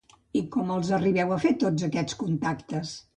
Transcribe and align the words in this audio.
I 0.39 0.41
com 0.55 0.69
els 0.75 0.87
arribeu 0.97 1.33
a 1.35 1.37
fer 1.43 1.51
tots 1.65 1.85
aquests 1.89 2.17
contactes? 2.23 2.95